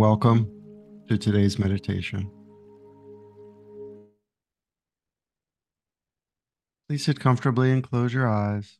Welcome 0.00 0.50
to 1.08 1.18
today's 1.18 1.58
meditation. 1.58 2.30
Please 6.88 7.04
sit 7.04 7.20
comfortably 7.20 7.70
and 7.70 7.84
close 7.84 8.14
your 8.14 8.26
eyes, 8.26 8.78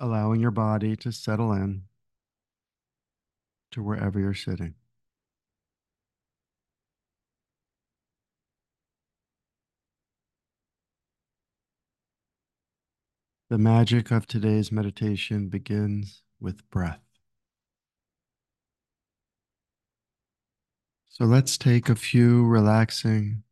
allowing 0.00 0.40
your 0.40 0.50
body 0.50 0.96
to 0.96 1.12
settle 1.12 1.52
in 1.52 1.82
to 3.70 3.84
wherever 3.84 4.18
you're 4.18 4.34
sitting. 4.34 4.74
The 13.48 13.58
magic 13.58 14.10
of 14.10 14.26
today's 14.26 14.72
meditation 14.72 15.48
begins 15.48 16.24
with 16.40 16.68
breath. 16.68 17.09
So 21.12 21.24
let's 21.24 21.58
take 21.58 21.88
a 21.88 21.96
few 21.96 22.46
relaxing, 22.46 23.42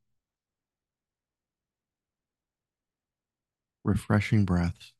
refreshing 3.84 4.44
breaths. 4.44 4.92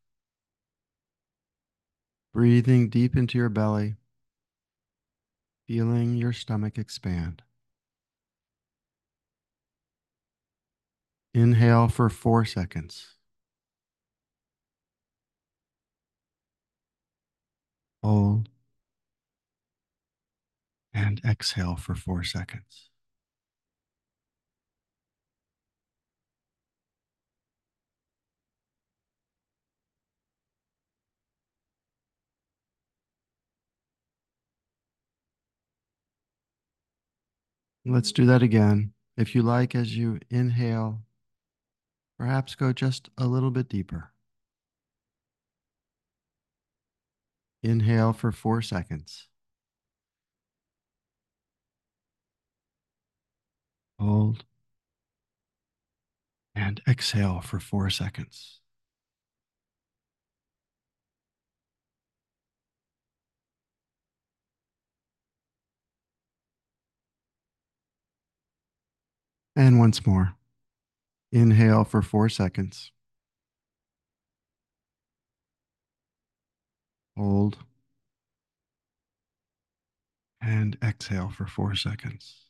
Breathing 2.35 2.89
deep 2.89 3.17
into 3.17 3.39
your 3.39 3.49
belly, 3.49 3.95
feeling 5.67 6.17
your 6.17 6.33
stomach 6.33 6.79
expand. 6.79 7.43
Inhale 11.33 11.89
for 11.89 12.11
four 12.11 12.45
seconds. 12.45 13.15
Hold 18.03 18.49
and 20.99 21.21
exhale 21.25 21.77
for 21.77 21.95
four 21.95 22.25
seconds. 22.25 22.91
Let's 37.85 38.13
do 38.13 38.25
that 38.27 38.41
again. 38.43 38.93
If 39.17 39.35
you 39.35 39.43
like, 39.43 39.75
as 39.75 39.97
you 39.97 40.21
inhale, 40.31 41.03
perhaps 42.19 42.55
go 42.55 42.71
just 42.73 43.09
a 43.17 43.27
little 43.27 43.51
bit 43.51 43.69
deeper. 43.69 44.13
Inhale 47.63 48.13
for 48.13 48.33
four 48.33 48.63
seconds. 48.63 49.29
Hold. 54.01 54.45
And 56.55 56.83
exhale 56.87 57.41
for 57.41 57.59
four 57.59 57.89
seconds. 57.89 58.61
And 69.55 69.79
once 69.79 70.07
more. 70.07 70.37
Inhale 71.33 71.85
for 71.85 72.03
four 72.03 72.29
seconds. 72.29 72.93
Hold. 77.19 77.59
And 80.41 80.77
exhale 80.83 81.29
for 81.31 81.47
four 81.47 81.77
seconds. 81.77 82.48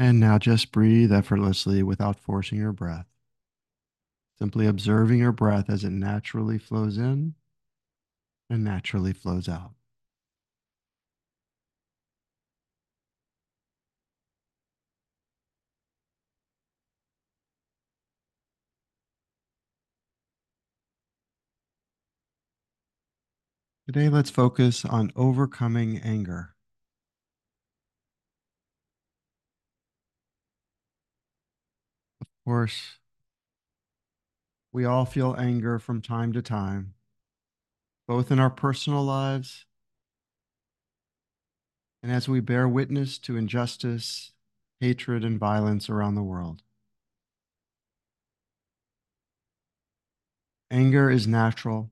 And 0.00 0.20
now 0.20 0.38
just 0.38 0.70
breathe 0.70 1.12
effortlessly 1.12 1.82
without 1.82 2.20
forcing 2.20 2.58
your 2.58 2.72
breath. 2.72 3.06
Simply 4.38 4.64
observing 4.66 5.18
your 5.18 5.32
breath 5.32 5.68
as 5.68 5.82
it 5.82 5.90
naturally 5.90 6.56
flows 6.56 6.96
in 6.96 7.34
and 8.48 8.62
naturally 8.62 9.12
flows 9.12 9.48
out. 9.48 9.72
Today, 23.86 24.08
let's 24.08 24.30
focus 24.30 24.84
on 24.84 25.10
overcoming 25.16 25.98
anger. 25.98 26.54
Course, 32.48 32.96
we 34.72 34.86
all 34.86 35.04
feel 35.04 35.36
anger 35.38 35.78
from 35.78 36.00
time 36.00 36.32
to 36.32 36.40
time, 36.40 36.94
both 38.06 38.30
in 38.30 38.38
our 38.38 38.48
personal 38.48 39.04
lives 39.04 39.66
and 42.02 42.10
as 42.10 42.26
we 42.26 42.40
bear 42.40 42.66
witness 42.66 43.18
to 43.18 43.36
injustice, 43.36 44.32
hatred, 44.80 45.26
and 45.26 45.38
violence 45.38 45.90
around 45.90 46.14
the 46.14 46.22
world. 46.22 46.62
Anger 50.70 51.10
is 51.10 51.26
natural, 51.26 51.90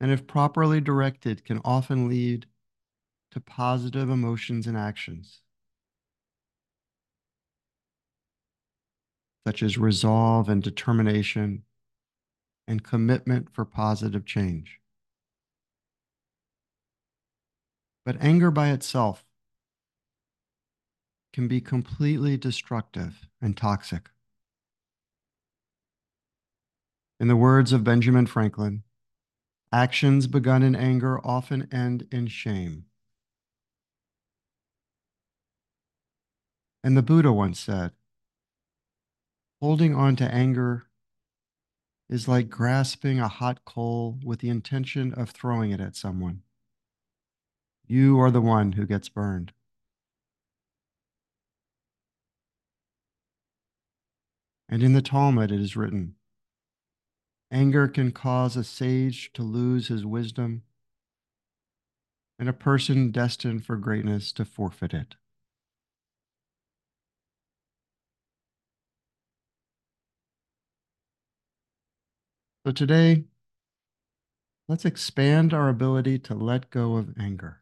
and 0.00 0.10
if 0.10 0.26
properly 0.26 0.80
directed, 0.80 1.44
can 1.44 1.60
often 1.66 2.08
lead 2.08 2.46
to 3.32 3.40
positive 3.40 4.08
emotions 4.08 4.66
and 4.66 4.74
actions. 4.74 5.42
Such 9.46 9.62
as 9.62 9.78
resolve 9.78 10.48
and 10.48 10.60
determination 10.60 11.62
and 12.66 12.82
commitment 12.82 13.48
for 13.48 13.64
positive 13.64 14.24
change. 14.24 14.80
But 18.04 18.16
anger 18.20 18.50
by 18.50 18.70
itself 18.70 19.24
can 21.32 21.46
be 21.46 21.60
completely 21.60 22.36
destructive 22.36 23.28
and 23.40 23.56
toxic. 23.56 24.10
In 27.20 27.28
the 27.28 27.36
words 27.36 27.72
of 27.72 27.84
Benjamin 27.84 28.26
Franklin, 28.26 28.82
actions 29.72 30.26
begun 30.26 30.64
in 30.64 30.74
anger 30.74 31.24
often 31.24 31.68
end 31.70 32.08
in 32.10 32.26
shame. 32.26 32.86
And 36.82 36.96
the 36.96 37.02
Buddha 37.02 37.32
once 37.32 37.60
said, 37.60 37.92
Holding 39.60 39.94
on 39.94 40.16
to 40.16 40.32
anger 40.32 40.86
is 42.08 42.28
like 42.28 42.50
grasping 42.50 43.18
a 43.18 43.28
hot 43.28 43.64
coal 43.64 44.18
with 44.24 44.40
the 44.40 44.48
intention 44.48 45.14
of 45.14 45.30
throwing 45.30 45.70
it 45.70 45.80
at 45.80 45.96
someone. 45.96 46.42
You 47.86 48.20
are 48.20 48.30
the 48.30 48.40
one 48.40 48.72
who 48.72 48.86
gets 48.86 49.08
burned. 49.08 49.52
And 54.68 54.82
in 54.82 54.92
the 54.92 55.02
Talmud, 55.02 55.50
it 55.50 55.60
is 55.60 55.76
written 55.76 56.16
anger 57.50 57.86
can 57.86 58.10
cause 58.10 58.56
a 58.56 58.64
sage 58.64 59.32
to 59.32 59.42
lose 59.42 59.88
his 59.88 60.04
wisdom 60.04 60.62
and 62.38 62.48
a 62.48 62.52
person 62.52 63.10
destined 63.10 63.64
for 63.64 63.76
greatness 63.76 64.32
to 64.32 64.44
forfeit 64.44 64.92
it. 64.92 65.14
So 72.66 72.72
today, 72.72 73.22
let's 74.66 74.84
expand 74.84 75.54
our 75.54 75.68
ability 75.68 76.18
to 76.18 76.34
let 76.34 76.68
go 76.70 76.96
of 76.96 77.14
anger. 77.16 77.60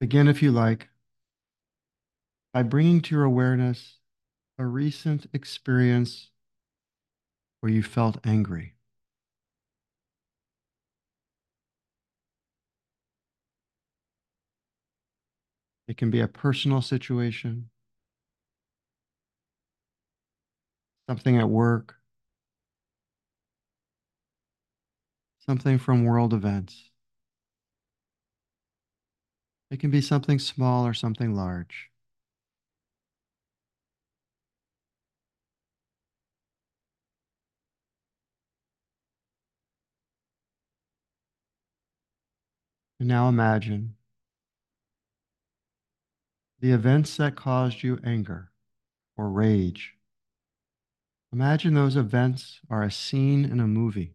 Begin, 0.00 0.28
if 0.28 0.42
you 0.42 0.52
like, 0.52 0.90
by 2.52 2.62
bringing 2.62 3.00
to 3.00 3.14
your 3.14 3.24
awareness 3.24 4.00
a 4.58 4.66
recent 4.66 5.26
experience 5.32 6.28
where 7.60 7.72
you 7.72 7.82
felt 7.82 8.18
angry. 8.22 8.74
It 15.88 15.96
can 15.96 16.10
be 16.10 16.20
a 16.20 16.28
personal 16.28 16.82
situation, 16.82 17.70
something 21.08 21.36
at 21.38 21.48
work, 21.48 21.96
something 25.38 25.78
from 25.78 26.04
world 26.04 26.32
events. 26.34 26.90
It 29.70 29.78
can 29.78 29.90
be 29.90 30.00
something 30.00 30.38
small 30.38 30.86
or 30.86 30.94
something 30.94 31.34
large. 31.34 31.90
And 42.98 43.08
now 43.08 43.28
imagine 43.28 43.96
the 46.58 46.72
events 46.72 47.16
that 47.18 47.36
caused 47.36 47.82
you 47.84 48.00
anger 48.02 48.50
or 49.16 49.30
rage. 49.30 49.94
Imagine 51.34 51.74
those 51.74 51.96
events 51.96 52.60
are 52.70 52.84
a 52.84 52.92
scene 52.92 53.44
in 53.44 53.58
a 53.58 53.66
movie. 53.66 54.14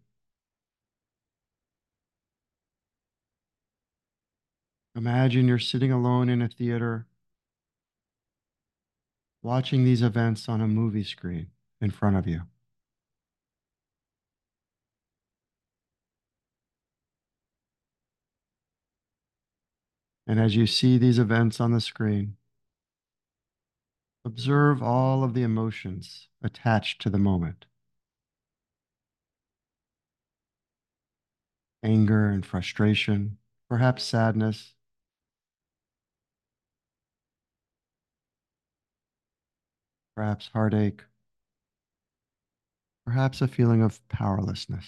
Imagine 4.96 5.46
you're 5.46 5.60
sitting 5.60 5.92
alone 5.92 6.30
in 6.30 6.42
a 6.42 6.48
theater 6.48 7.08
watching 9.42 9.84
these 9.84 10.02
events 10.02 10.48
on 10.48 10.62
a 10.62 10.68
movie 10.68 11.04
screen 11.04 11.48
in 11.82 11.92
front 11.92 12.16
of 12.16 12.26
you. 12.26 12.44
And 20.26 20.40
as 20.40 20.56
you 20.56 20.66
see 20.66 20.98
these 20.98 21.20
events 21.20 21.60
on 21.60 21.74
the 21.74 21.82
screen, 21.82 22.38
observe 24.30 24.84
all 24.84 25.24
of 25.24 25.34
the 25.34 25.42
emotions 25.42 26.28
attached 26.44 27.02
to 27.02 27.10
the 27.10 27.18
moment. 27.18 27.66
Anger 31.82 32.30
and 32.30 32.46
frustration, 32.46 33.40
perhaps 33.68 34.04
sadness, 34.04 34.76
perhaps 40.16 40.50
heartache, 40.54 41.06
perhaps 43.04 43.42
a 43.42 43.48
feeling 43.48 43.82
of 43.82 44.08
powerlessness. 44.10 44.86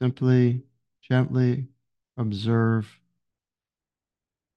Simply, 0.00 0.62
gently 1.02 1.66
observe 2.16 3.00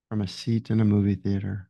from 0.10 0.22
a 0.22 0.28
seat 0.28 0.72
in 0.72 0.80
a 0.80 0.86
movie 0.86 1.14
theater. 1.14 1.70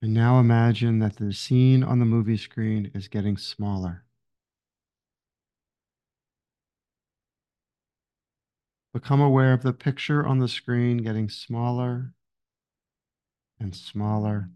And 0.00 0.14
now 0.14 0.40
imagine 0.40 1.00
that 1.00 1.16
the 1.16 1.34
scene 1.34 1.82
on 1.82 1.98
the 1.98 2.06
movie 2.06 2.36
screen 2.38 2.90
is 2.94 3.08
getting 3.08 3.36
smaller. 3.36 4.04
Become 8.94 9.20
aware 9.20 9.52
of 9.52 9.62
the 9.62 9.74
picture 9.74 10.26
on 10.26 10.38
the 10.38 10.48
screen 10.48 10.98
getting 10.98 11.28
smaller 11.28 12.14
and 13.60 13.74
smaller 13.74 14.50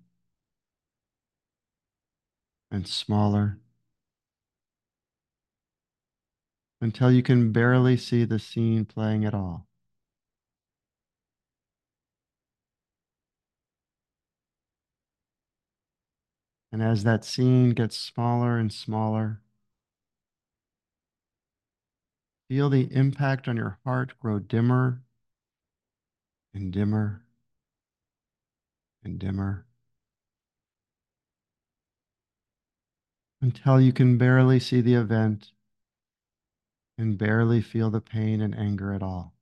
and 2.70 2.88
smaller 2.88 3.58
until 6.82 7.12
you 7.12 7.23
can 7.23 7.52
barely 7.52 7.96
see 7.96 8.25
the 8.25 8.40
scene 8.40 8.84
playing 8.84 9.25
at 9.25 9.32
all. 9.32 9.69
And 16.73 16.82
as 16.82 17.05
that 17.05 17.25
scene 17.25 17.70
gets 17.70 17.96
smaller 17.96 18.58
and 18.58 18.73
smaller, 18.73 19.40
feel 22.49 22.69
the 22.69 22.93
impact 22.93 23.46
on 23.46 23.56
your 23.56 23.78
heart 23.85 24.19
grow 24.19 24.40
dimmer 24.40 25.02
and 26.52 26.73
dimmer 26.73 27.23
and 29.05 29.20
dimmer 29.20 29.67
until 33.40 33.81
you 33.81 33.93
can 33.93 34.19
barely 34.19 34.58
see 34.58 34.81
the 34.81 34.94
event 34.94 35.52
and 36.99 37.19
barely 37.19 37.61
feel 37.61 37.91
the 37.91 38.00
pain 38.00 38.41
and 38.41 38.56
anger 38.56 38.93
at 38.93 39.03
all. 39.03 39.35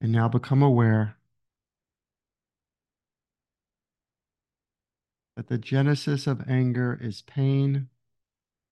And 0.00 0.12
now 0.12 0.28
become 0.28 0.62
aware 0.62 1.16
that 5.36 5.48
the 5.48 5.58
genesis 5.58 6.26
of 6.26 6.48
anger 6.48 6.98
is 7.00 7.22
pain 7.22 7.88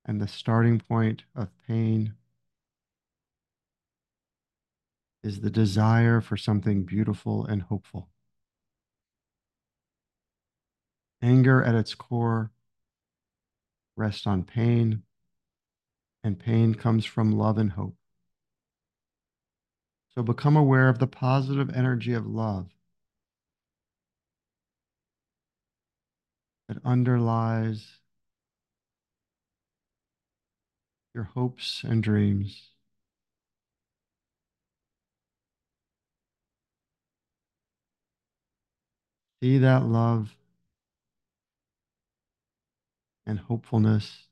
and 0.04 0.20
the 0.20 0.28
starting 0.28 0.78
point 0.78 1.24
of 1.34 1.48
pain 1.66 2.14
is 5.22 5.40
the 5.40 5.50
desire 5.50 6.20
for 6.20 6.36
something 6.36 6.82
beautiful 6.84 7.46
and 7.46 7.62
hopeful. 7.62 8.11
Anger 11.22 11.62
at 11.62 11.76
its 11.76 11.94
core 11.94 12.50
rests 13.96 14.26
on 14.26 14.42
pain, 14.42 15.04
and 16.24 16.38
pain 16.38 16.74
comes 16.74 17.04
from 17.04 17.30
love 17.30 17.58
and 17.58 17.70
hope. 17.70 17.96
So 20.14 20.22
become 20.22 20.56
aware 20.56 20.88
of 20.88 20.98
the 20.98 21.06
positive 21.06 21.70
energy 21.70 22.12
of 22.12 22.26
love 22.26 22.68
that 26.68 26.78
underlies 26.84 27.98
your 31.14 31.24
hopes 31.24 31.84
and 31.84 32.02
dreams. 32.02 32.70
See 39.40 39.58
that 39.58 39.84
love 39.84 40.36
and 43.26 43.38
hopefulness 43.38 44.26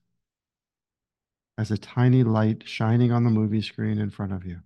as 1.56 1.70
a 1.70 1.78
tiny 1.78 2.22
light 2.22 2.66
shining 2.66 3.12
on 3.12 3.24
the 3.24 3.30
movie 3.30 3.60
screen 3.60 3.98
in 3.98 4.10
front 4.10 4.32
of 4.32 4.46
you. 4.46 4.60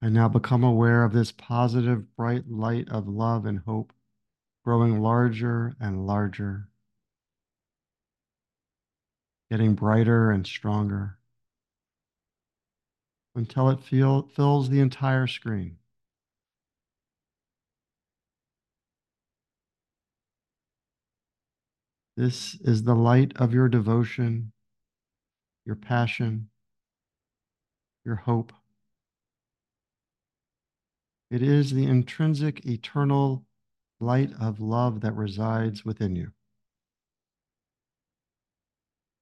And 0.00 0.14
now 0.14 0.28
become 0.28 0.62
aware 0.62 1.02
of 1.02 1.12
this 1.12 1.32
positive, 1.32 2.14
bright 2.14 2.48
light 2.48 2.88
of 2.88 3.08
love 3.08 3.44
and 3.46 3.58
hope 3.58 3.92
growing 4.64 5.00
larger 5.00 5.74
and 5.80 6.06
larger, 6.06 6.68
getting 9.50 9.74
brighter 9.74 10.30
and 10.30 10.46
stronger 10.46 11.18
until 13.34 13.70
it 13.70 13.80
feel, 13.80 14.28
fills 14.34 14.68
the 14.68 14.80
entire 14.80 15.26
screen. 15.26 15.78
This 22.18 22.56
is 22.62 22.82
the 22.82 22.96
light 22.96 23.32
of 23.36 23.54
your 23.54 23.68
devotion, 23.68 24.50
your 25.64 25.76
passion, 25.76 26.48
your 28.04 28.16
hope. 28.16 28.52
It 31.30 31.42
is 31.42 31.70
the 31.70 31.86
intrinsic, 31.86 32.66
eternal 32.66 33.44
light 34.00 34.32
of 34.40 34.58
love 34.58 35.00
that 35.02 35.14
resides 35.14 35.84
within 35.84 36.16
you. 36.16 36.32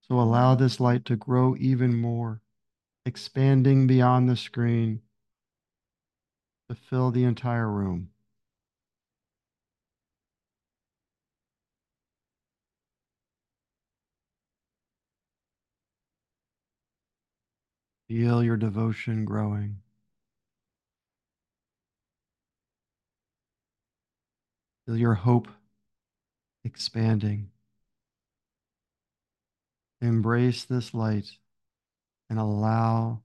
So 0.09 0.19
allow 0.19 0.55
this 0.55 0.81
light 0.81 1.05
to 1.05 1.17
grow 1.17 1.55
even 1.59 1.95
more, 1.95 2.41
expanding 3.05 3.87
beyond 3.87 4.27
the 4.27 4.37
screen 4.37 5.03
to 6.71 6.75
fill 6.75 7.11
the 7.11 7.25
entire 7.25 7.71
room. 7.71 8.09
Feel 18.09 18.43
your 18.43 18.57
devotion 18.57 19.25
growing. 19.25 19.79
Feel 24.87 24.97
your 24.97 25.15
hope 25.15 25.49
expanding. 26.65 27.51
Embrace 30.01 30.65
this 30.65 30.95
light 30.95 31.31
and 32.31 32.39
allow 32.39 33.23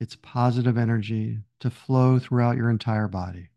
its 0.00 0.16
positive 0.16 0.76
energy 0.76 1.38
to 1.60 1.70
flow 1.70 2.18
throughout 2.18 2.56
your 2.56 2.68
entire 2.68 3.08
body. 3.08 3.51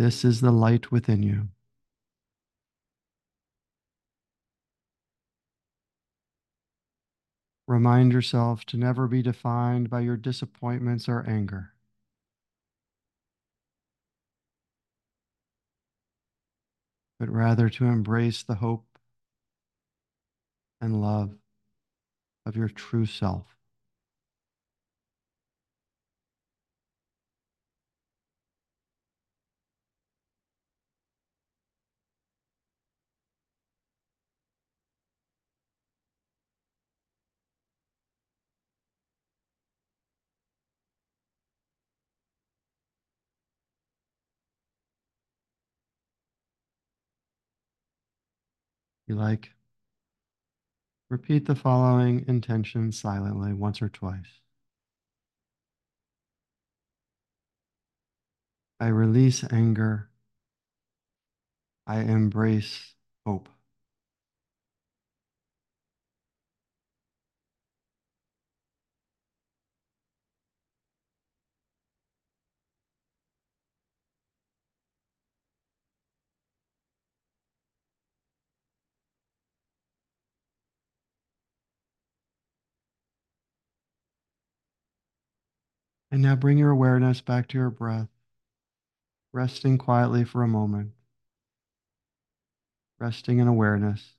This 0.00 0.24
is 0.24 0.40
the 0.40 0.50
light 0.50 0.90
within 0.90 1.22
you. 1.22 1.48
Remind 7.68 8.14
yourself 8.14 8.64
to 8.64 8.78
never 8.78 9.06
be 9.06 9.20
defined 9.20 9.90
by 9.90 10.00
your 10.00 10.16
disappointments 10.16 11.06
or 11.06 11.28
anger. 11.28 11.74
But 17.18 17.28
rather 17.28 17.68
to 17.68 17.84
embrace 17.84 18.42
the 18.42 18.54
hope 18.54 18.98
and 20.80 21.02
love 21.02 21.34
of 22.46 22.56
your 22.56 22.70
true 22.70 23.04
self. 23.04 23.59
You 49.10 49.16
like, 49.16 49.50
repeat 51.08 51.46
the 51.46 51.56
following 51.56 52.24
intention 52.28 52.92
silently 52.92 53.52
once 53.52 53.82
or 53.82 53.88
twice. 53.88 54.40
I 58.78 58.86
release 58.86 59.42
anger. 59.52 60.10
I 61.86 62.00
embrace 62.00 62.94
hope. 63.26 63.48
And 86.12 86.22
now 86.22 86.36
bring 86.36 86.56
your 86.58 86.70
awareness 86.70 87.20
back 87.20 87.48
to 87.48 87.58
your 87.58 87.70
breath, 87.70 88.08
resting 89.32 89.76
quietly 89.76 90.22
for 90.24 90.44
a 90.44 90.48
moment, 90.48 90.92
resting 93.00 93.40
in 93.40 93.48
awareness. 93.48 94.14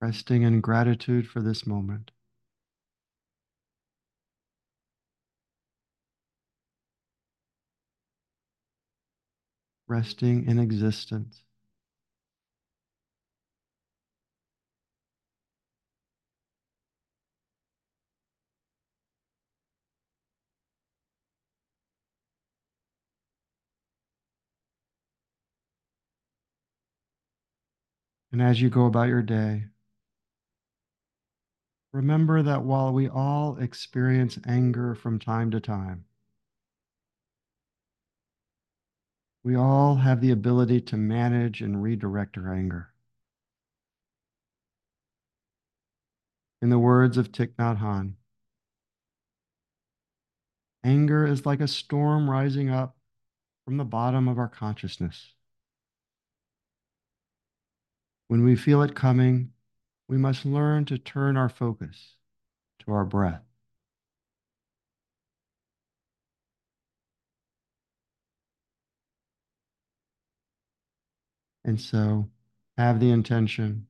Resting 0.00 0.42
in 0.42 0.60
gratitude 0.60 1.26
for 1.28 1.42
this 1.42 1.66
moment. 1.66 2.12
Resting 9.86 10.44
in 10.46 10.58
existence. 10.58 11.42
And 28.32 28.42
as 28.42 28.60
you 28.60 28.68
go 28.68 28.84
about 28.84 29.08
your 29.08 29.22
day, 29.22 29.64
remember 31.92 32.42
that 32.42 32.62
while 32.62 32.92
we 32.92 33.08
all 33.08 33.56
experience 33.56 34.38
anger 34.46 34.94
from 34.94 35.18
time 35.18 35.50
to 35.50 35.60
time, 35.60 36.04
we 39.44 39.54
all 39.54 39.96
have 39.96 40.22
the 40.22 40.30
ability 40.30 40.80
to 40.80 40.96
manage 40.96 41.60
and 41.60 41.82
redirect 41.82 42.38
our 42.38 42.52
anger. 42.52 42.88
In 46.62 46.70
the 46.70 46.78
words 46.78 47.18
of 47.18 47.30
Thich 47.30 47.54
Nhat 47.56 47.78
Hanh, 47.78 48.14
anger 50.82 51.26
is 51.26 51.44
like 51.44 51.60
a 51.60 51.68
storm 51.68 52.28
rising 52.30 52.70
up 52.70 52.96
from 53.66 53.76
the 53.76 53.84
bottom 53.84 54.28
of 54.28 54.38
our 54.38 54.48
consciousness. 54.48 55.34
When 58.28 58.44
we 58.44 58.56
feel 58.56 58.82
it 58.82 58.94
coming, 58.94 59.50
we 60.08 60.16
must 60.16 60.46
learn 60.46 60.86
to 60.86 60.96
turn 60.96 61.36
our 61.36 61.50
focus 61.50 62.16
to 62.80 62.92
our 62.92 63.04
breath. 63.04 63.42
And 71.64 71.80
so 71.80 72.28
have 72.76 73.00
the 73.00 73.10
intention. 73.10 73.86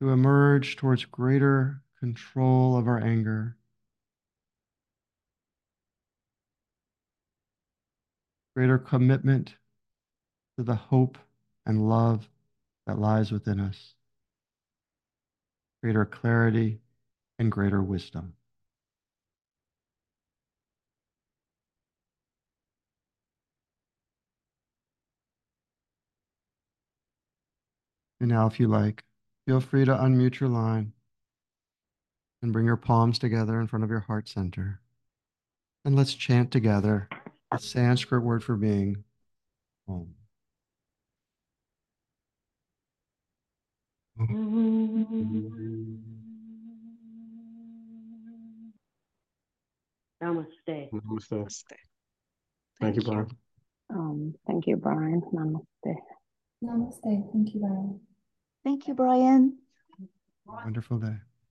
To 0.00 0.10
emerge 0.10 0.76
towards 0.76 1.04
greater 1.04 1.82
control 2.00 2.76
of 2.76 2.88
our 2.88 2.98
anger, 2.98 3.56
greater 8.56 8.78
commitment 8.78 9.54
to 10.58 10.64
the 10.64 10.74
hope 10.74 11.18
and 11.64 11.88
love 11.88 12.28
that 12.86 12.98
lies 12.98 13.30
within 13.30 13.60
us, 13.60 13.94
greater 15.82 16.04
clarity 16.04 16.80
and 17.38 17.50
greater 17.50 17.80
wisdom. 17.80 18.34
And 28.22 28.30
now, 28.30 28.46
if 28.46 28.60
you 28.60 28.68
like, 28.68 29.02
feel 29.46 29.58
free 29.58 29.84
to 29.84 29.90
unmute 29.90 30.38
your 30.38 30.48
line 30.48 30.92
and 32.40 32.52
bring 32.52 32.66
your 32.66 32.76
palms 32.76 33.18
together 33.18 33.60
in 33.60 33.66
front 33.66 33.82
of 33.82 33.90
your 33.90 33.98
heart 33.98 34.28
center. 34.28 34.80
And 35.84 35.96
let's 35.96 36.14
chant 36.14 36.52
together 36.52 37.08
the 37.50 37.58
Sanskrit 37.58 38.22
word 38.22 38.44
for 38.44 38.54
being 38.54 39.02
home. 39.88 40.14
Namaste. 50.22 50.90
Namaste. 50.92 51.64
Thank 52.80 52.94
you, 52.94 53.02
Brian. 53.02 53.26
Um, 53.90 54.34
thank 54.46 54.68
you, 54.68 54.76
Brian. 54.76 55.22
Namaste. 55.34 55.96
Namaste. 56.62 57.32
Thank 57.32 57.52
you, 57.52 57.60
Brian. 57.62 58.00
Thank 58.64 58.86
you, 58.88 58.94
Brian. 58.94 59.58
Wonderful 60.46 60.98
day. 60.98 61.16